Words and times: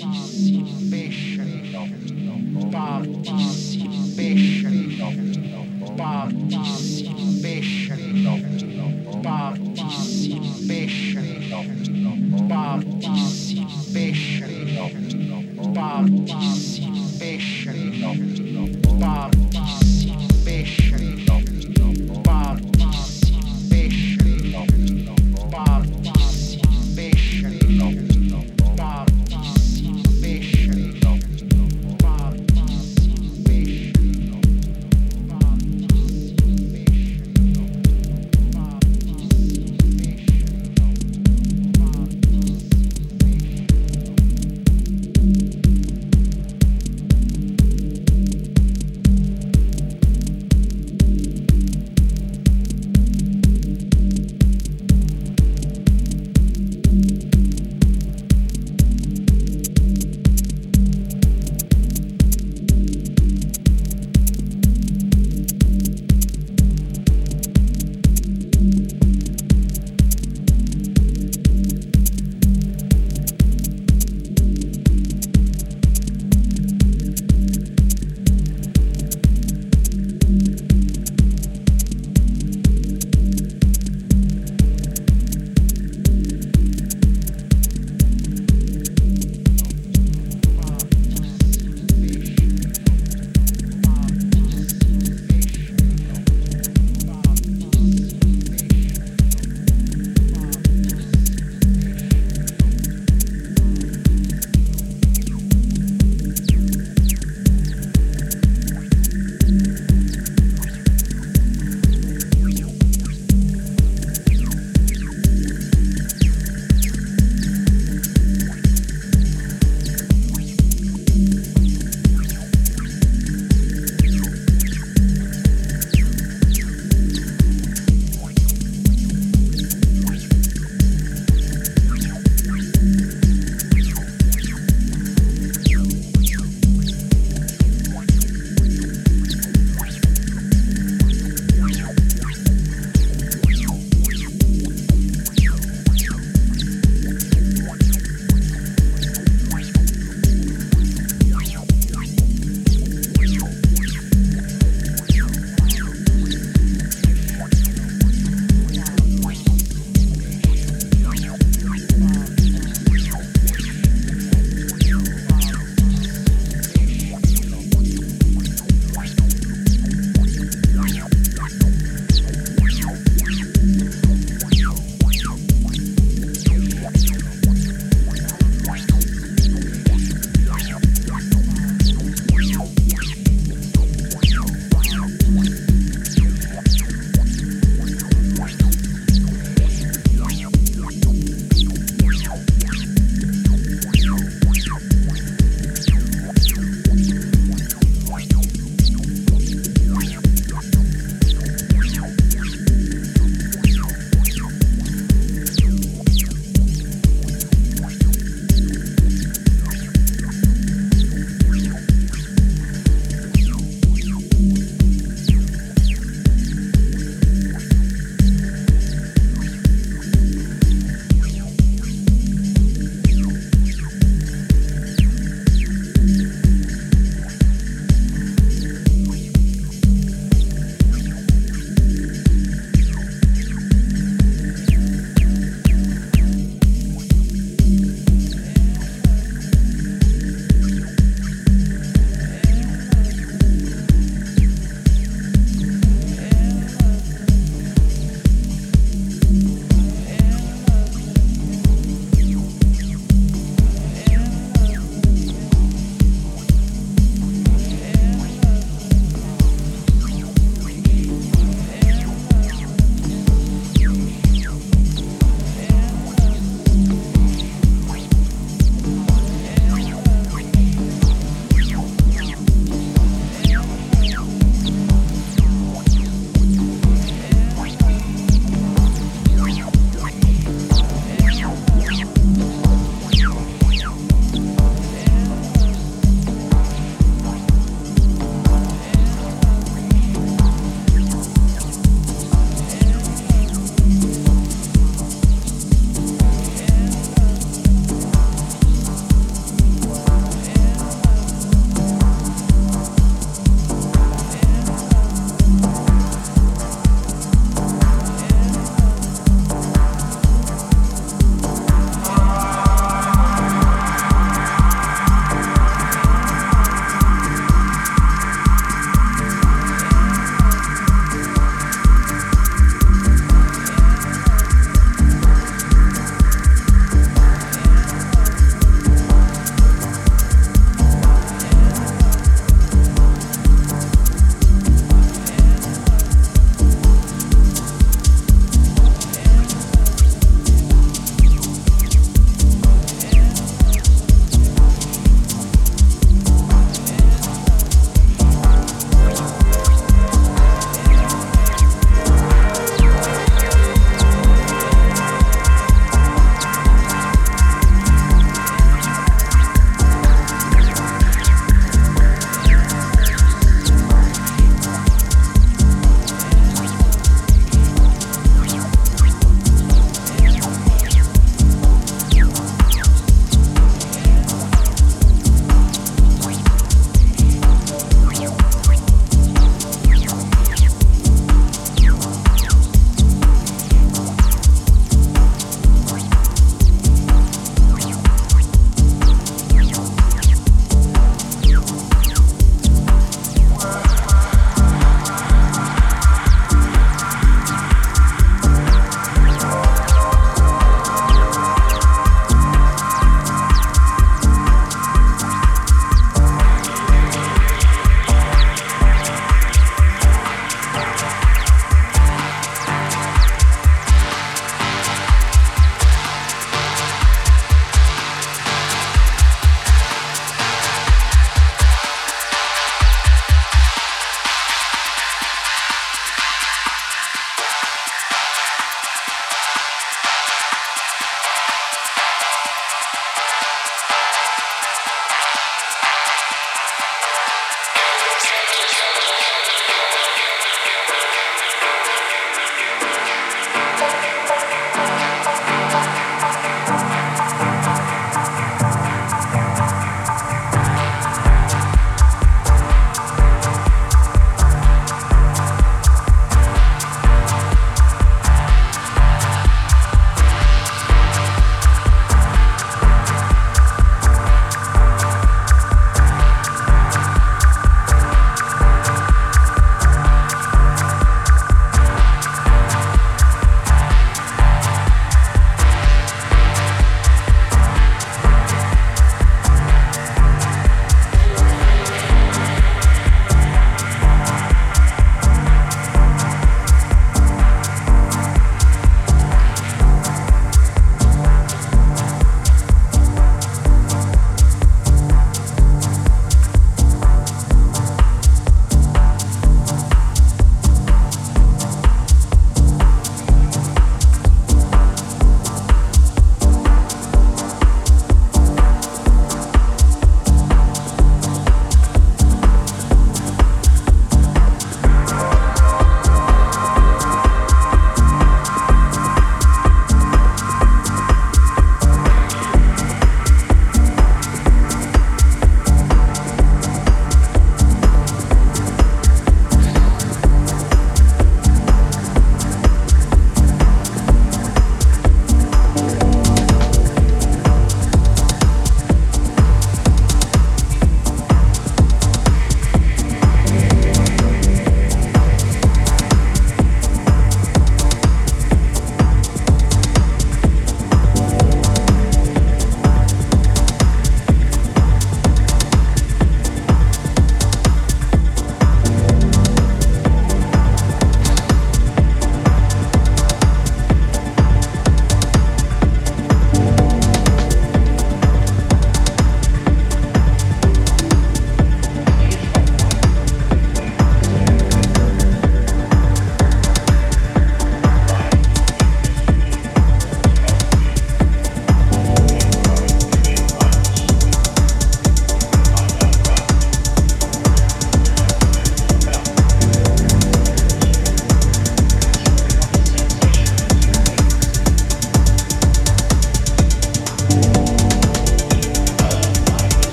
Participation. 0.00 1.60
Partition. 2.72 3.69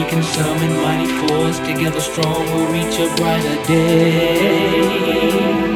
Can 0.00 0.22
summon 0.22 0.72
mighty 0.82 1.26
force. 1.26 1.58
Together 1.58 2.00
strong, 2.00 2.44
we'll 2.46 2.72
reach 2.72 2.98
a 2.98 3.14
brighter 3.16 3.62
day. 3.66 5.71